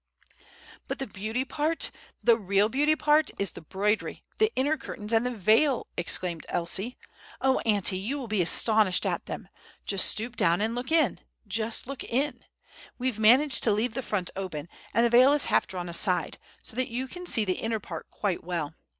"But 0.87 0.97
the 0.97 1.05
beauty 1.05 1.45
part—the 1.45 2.35
real 2.35 2.69
beauty 2.69 2.95
part—is 2.95 3.51
the 3.51 3.61
'broidery, 3.61 4.23
the 4.39 4.51
inner 4.55 4.75
curtains, 4.75 5.13
and 5.13 5.23
the 5.23 5.29
veil!" 5.29 5.85
exclaimed 5.95 6.43
Elsie. 6.49 6.97
"Oh, 7.39 7.59
auntie, 7.67 7.99
you 7.99 8.17
will 8.17 8.27
be 8.27 8.41
astonished 8.41 9.05
at 9.05 9.27
them. 9.27 9.47
Just 9.85 10.07
stoop 10.07 10.35
down 10.35 10.59
and 10.59 10.73
look 10.73 10.91
in—just 10.91 11.85
look 11.85 12.03
in! 12.03 12.43
We've 12.97 13.19
managed 13.19 13.61
to 13.65 13.71
leave 13.71 13.93
the 13.93 14.01
front 14.01 14.31
open, 14.35 14.69
and 14.91 15.05
the 15.05 15.09
veil 15.11 15.33
is 15.33 15.45
half 15.53 15.67
drawn 15.67 15.87
aside, 15.87 16.39
so 16.63 16.75
that 16.77 16.89
you 16.89 17.07
can 17.07 17.27
see 17.27 17.45
the 17.45 17.59
inner 17.59 17.79
part 17.79 18.09
quite 18.09 18.43
well. 18.43 18.73